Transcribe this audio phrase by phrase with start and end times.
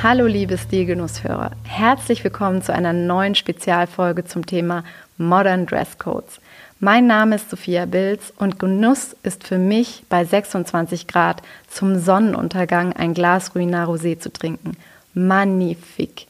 [0.00, 4.84] Hallo liebe Stilgenusshörer, herzlich willkommen zu einer neuen Spezialfolge zum Thema
[5.16, 6.40] Modern Dresscodes.
[6.78, 12.92] Mein Name ist Sophia Bilz und Genuss ist für mich bei 26 Grad zum Sonnenuntergang
[12.92, 14.76] ein Glas Ruinar Rosé zu trinken.
[15.14, 16.28] Magnifik.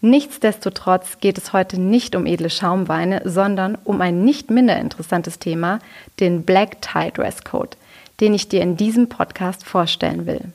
[0.00, 5.80] Nichtsdestotrotz geht es heute nicht um edle Schaumweine, sondern um ein nicht minder interessantes Thema,
[6.20, 7.76] den Black Tie Dresscode,
[8.20, 10.52] den ich dir in diesem Podcast vorstellen will.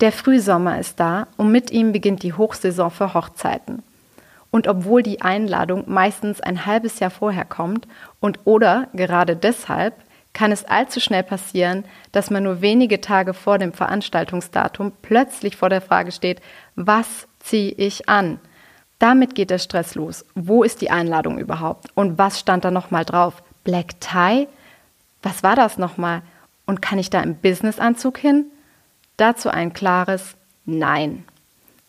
[0.00, 3.82] Der Frühsommer ist da und mit ihm beginnt die Hochsaison für Hochzeiten.
[4.50, 7.88] Und obwohl die Einladung meistens ein halbes Jahr vorher kommt
[8.20, 9.94] und oder gerade deshalb,
[10.34, 15.70] kann es allzu schnell passieren, dass man nur wenige Tage vor dem Veranstaltungsdatum plötzlich vor
[15.70, 16.42] der Frage steht,
[16.74, 18.38] was ziehe ich an?
[18.98, 20.26] Damit geht der Stress los.
[20.34, 21.88] Wo ist die Einladung überhaupt?
[21.94, 23.42] Und was stand da nochmal drauf?
[23.64, 24.46] Black Tie?
[25.22, 26.20] Was war das nochmal?
[26.66, 28.46] Und kann ich da im Businessanzug hin?
[29.16, 31.24] Dazu ein klares Nein.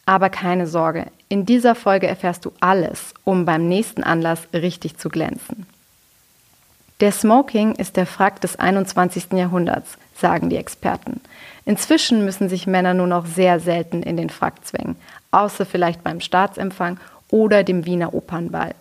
[0.06, 5.10] Aber keine Sorge, in dieser Folge erfährst du alles, um beim nächsten Anlass richtig zu
[5.10, 5.66] glänzen.
[7.00, 9.34] Der Smoking ist der Frack des 21.
[9.34, 11.22] Jahrhunderts, sagen die Experten.
[11.66, 14.96] Inzwischen müssen sich Männer nur noch sehr selten in den Frack zwängen,
[15.32, 18.74] außer vielleicht beim Staatsempfang oder dem Wiener Opernball.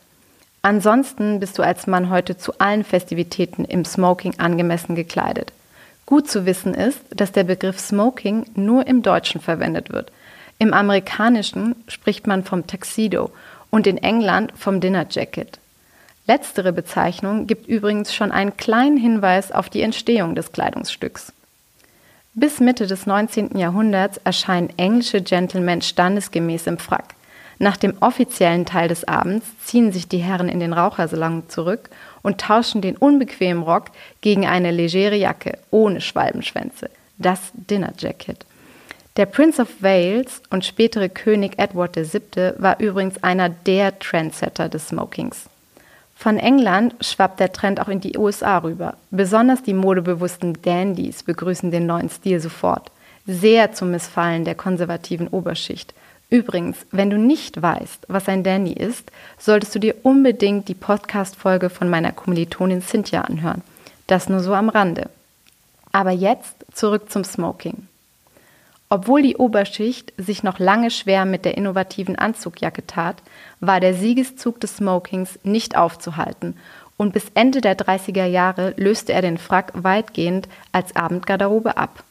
[0.62, 5.52] Ansonsten bist du als Mann heute zu allen Festivitäten im Smoking angemessen gekleidet.
[6.06, 10.12] Gut zu wissen ist, dass der Begriff Smoking nur im Deutschen verwendet wird.
[10.58, 13.30] Im Amerikanischen spricht man vom Tuxedo
[13.70, 15.58] und in England vom Dinner Jacket.
[16.28, 21.32] Letztere Bezeichnung gibt übrigens schon einen kleinen Hinweis auf die Entstehung des Kleidungsstücks.
[22.34, 23.58] Bis Mitte des 19.
[23.58, 27.15] Jahrhunderts erscheinen englische Gentlemen standesgemäß im Frack.
[27.58, 31.88] Nach dem offiziellen Teil des Abends ziehen sich die Herren in den Rauchersalon zurück
[32.22, 33.86] und tauschen den unbequemen Rock
[34.20, 38.44] gegen eine legere Jacke ohne Schwalbenschwänze, das Dinner Jacket.
[39.16, 42.52] Der Prince of Wales und spätere König Edward VII.
[42.58, 45.48] war übrigens einer der Trendsetter des Smokings.
[46.14, 48.96] Von England schwappt der Trend auch in die USA rüber.
[49.10, 52.90] Besonders die modebewussten Dandys begrüßen den neuen Stil sofort.
[53.26, 55.94] Sehr zum Missfallen der konservativen Oberschicht–
[56.28, 61.70] Übrigens, wenn du nicht weißt, was ein Dandy ist, solltest du dir unbedingt die Podcast-Folge
[61.70, 63.62] von meiner Kommilitonin Cynthia anhören.
[64.08, 65.08] Das nur so am Rande.
[65.92, 67.86] Aber jetzt zurück zum Smoking.
[68.88, 73.16] Obwohl die Oberschicht sich noch lange schwer mit der innovativen Anzugjacke tat,
[73.60, 76.56] war der Siegeszug des Smokings nicht aufzuhalten
[76.96, 82.04] und bis Ende der 30er Jahre löste er den Frack weitgehend als Abendgarderobe ab.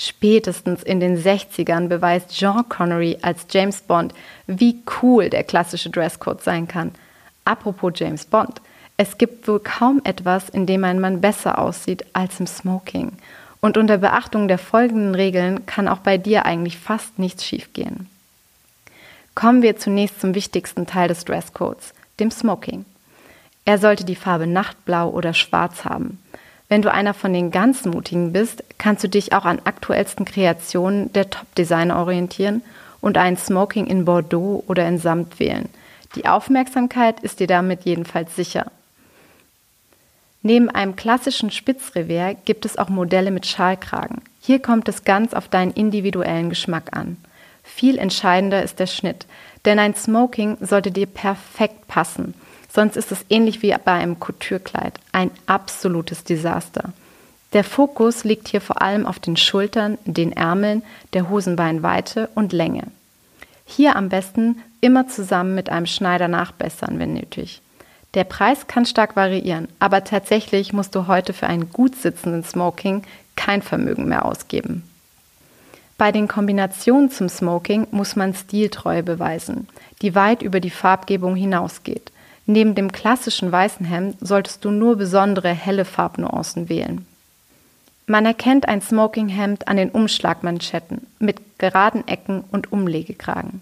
[0.00, 4.14] Spätestens in den 60ern beweist Jean Connery als James Bond,
[4.46, 6.92] wie cool der klassische Dresscode sein kann.
[7.44, 8.60] Apropos James Bond,
[8.96, 13.10] es gibt wohl kaum etwas, in dem ein Mann besser aussieht als im Smoking.
[13.60, 18.08] Und unter Beachtung der folgenden Regeln kann auch bei dir eigentlich fast nichts schiefgehen.
[19.34, 22.84] Kommen wir zunächst zum wichtigsten Teil des Dresscodes, dem Smoking.
[23.64, 26.22] Er sollte die Farbe Nachtblau oder Schwarz haben.
[26.68, 31.12] Wenn du einer von den ganz Mutigen bist, kannst du dich auch an aktuellsten Kreationen
[31.14, 32.62] der Top-Designer orientieren
[33.00, 35.68] und einen Smoking in Bordeaux oder in Samt wählen.
[36.14, 38.70] Die Aufmerksamkeit ist dir damit jedenfalls sicher.
[40.42, 44.22] Neben einem klassischen Spitzrevers gibt es auch Modelle mit Schalkragen.
[44.40, 47.16] Hier kommt es ganz auf deinen individuellen Geschmack an.
[47.64, 49.26] Viel entscheidender ist der Schnitt,
[49.64, 52.34] denn ein Smoking sollte dir perfekt passen–
[52.78, 56.92] Sonst ist es ähnlich wie bei einem Couturekleid, ein absolutes Desaster.
[57.52, 62.84] Der Fokus liegt hier vor allem auf den Schultern, den Ärmeln, der Hosenbeinweite und Länge.
[63.64, 67.62] Hier am besten immer zusammen mit einem Schneider nachbessern, wenn nötig.
[68.14, 73.02] Der Preis kann stark variieren, aber tatsächlich musst du heute für einen gut sitzenden Smoking
[73.34, 74.88] kein Vermögen mehr ausgeben.
[75.96, 79.66] Bei den Kombinationen zum Smoking muss man Stiltreue beweisen,
[80.00, 82.12] die weit über die Farbgebung hinausgeht.
[82.50, 87.06] Neben dem klassischen weißen Hemd solltest du nur besondere helle Farbnuancen wählen.
[88.06, 93.60] Man erkennt ein Smokinghemd an den Umschlagmanschetten mit geraden Ecken und Umlegekragen.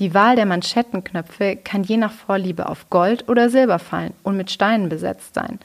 [0.00, 4.50] Die Wahl der Manschettenknöpfe kann je nach Vorliebe auf Gold oder Silber fallen und mit
[4.50, 5.58] Steinen besetzt sein.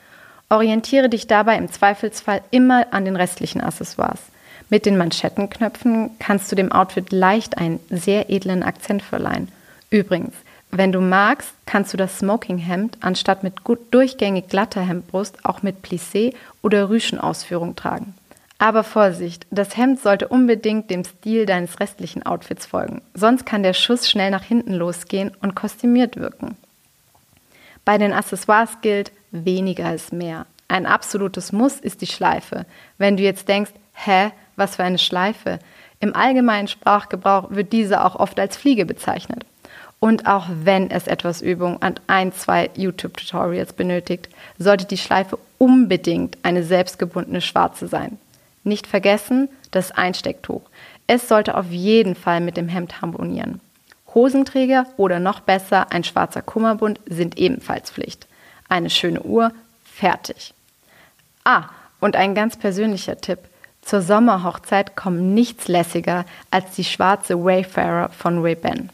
[0.47, 4.21] Orientiere dich dabei im Zweifelsfall immer an den restlichen Accessoires.
[4.69, 9.49] Mit den Manschettenknöpfen kannst du dem Outfit leicht einen sehr edlen Akzent verleihen.
[9.89, 10.35] Übrigens,
[10.71, 15.85] wenn du magst, kannst du das Smokinghemd anstatt mit gut durchgängig glatter Hemdbrust auch mit
[15.85, 18.13] Plissé oder Rüschenausführung tragen.
[18.57, 23.73] Aber Vorsicht, das Hemd sollte unbedingt dem Stil deines restlichen Outfits folgen, sonst kann der
[23.73, 26.57] Schuss schnell nach hinten losgehen und kostümiert wirken.
[27.83, 30.45] Bei den Accessoires gilt, weniger ist mehr.
[30.67, 32.65] Ein absolutes Muss ist die Schleife.
[32.97, 35.59] Wenn du jetzt denkst, hä, was für eine Schleife?
[35.99, 39.45] Im allgemeinen Sprachgebrauch wird diese auch oft als Fliege bezeichnet.
[40.05, 44.29] Und auch wenn es etwas Übung und ein, zwei YouTube-Tutorials benötigt,
[44.59, 48.19] sollte die Schleife unbedingt eine selbstgebundene schwarze sein.
[48.63, 50.61] Nicht vergessen, das Einstecktuch.
[51.07, 53.61] Es sollte auf jeden Fall mit dem Hemd harmonieren.
[54.13, 58.27] Hosenträger oder noch besser ein schwarzer Kummerbund sind ebenfalls Pflicht.
[58.69, 59.53] Eine schöne Uhr,
[59.85, 60.53] fertig.
[61.43, 61.69] Ah,
[61.99, 63.39] und ein ganz persönlicher Tipp.
[63.81, 68.91] Zur Sommerhochzeit kommt nichts lässiger als die schwarze Wayfarer von Ray-Ban.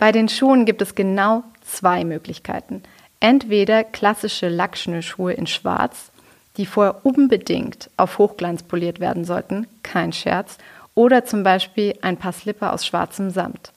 [0.00, 2.82] Bei den Schuhen gibt es genau zwei Möglichkeiten.
[3.20, 6.10] Entweder klassische Lackschnürschuhe in Schwarz,
[6.56, 10.56] die vorher unbedingt auf Hochglanz poliert werden sollten, kein Scherz,
[10.94, 13.72] oder zum Beispiel ein paar Slipper aus schwarzem Samt.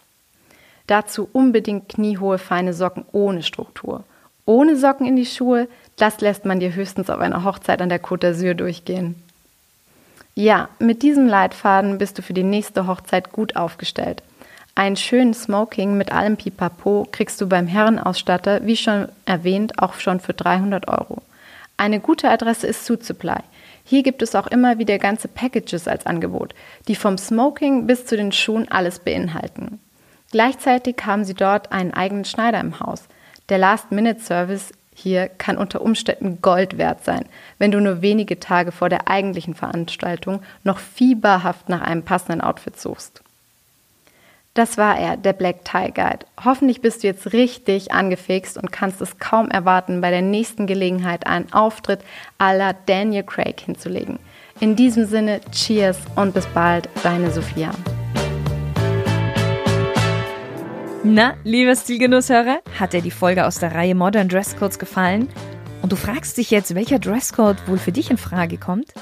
[0.87, 4.05] Dazu unbedingt kniehohe feine Socken ohne Struktur.
[4.45, 5.67] Ohne Socken in die Schuhe,
[5.97, 9.15] das lässt man dir höchstens auf einer Hochzeit an der Côte d'Azur durchgehen.
[10.35, 14.23] Ja, mit diesem Leitfaden bist du für die nächste Hochzeit gut aufgestellt.
[14.75, 20.19] Einen schönen Smoking mit allem Pipapo kriegst du beim Herrenausstatter, wie schon erwähnt, auch schon
[20.19, 21.21] für 300 Euro.
[21.77, 23.41] Eine gute Adresse ist Suzupply.
[23.83, 26.55] Hier gibt es auch immer wieder ganze Packages als Angebot,
[26.87, 29.79] die vom Smoking bis zu den Schuhen alles beinhalten.
[30.31, 33.03] Gleichzeitig haben sie dort einen eigenen Schneider im Haus.
[33.49, 37.25] Der Last-Minute-Service hier kann unter Umständen Gold wert sein,
[37.59, 42.79] wenn du nur wenige Tage vor der eigentlichen Veranstaltung noch fieberhaft nach einem passenden Outfit
[42.79, 43.22] suchst.
[44.55, 46.27] Das war er, der Black Tie Guide.
[46.45, 51.25] Hoffentlich bist du jetzt richtig angefixt und kannst es kaum erwarten, bei der nächsten Gelegenheit
[51.25, 52.01] einen Auftritt
[52.39, 54.19] la Daniel Craig hinzulegen.
[54.59, 57.71] In diesem Sinne, Cheers und bis bald, deine Sophia.
[61.03, 65.29] Na, lieber Stilgenusshörer, hat dir die Folge aus der Reihe Modern Dresscodes gefallen?
[65.83, 68.93] Und du fragst dich jetzt, welcher Dresscode wohl für dich in Frage kommt?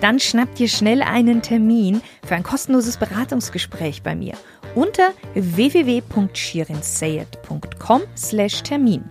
[0.00, 4.32] Dann schnapp dir schnell einen Termin für ein kostenloses Beratungsgespräch bei mir
[4.74, 9.04] unter www.shirinsayed.com slash Termin.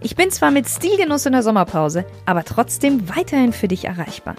[0.00, 4.36] Ich bin zwar mit Stilgenuss in der Sommerpause, aber trotzdem weiterhin für dich erreichbar.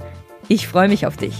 [0.47, 1.35] Ich freue mich auf dich.